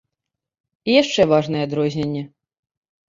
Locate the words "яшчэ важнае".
1.01-1.61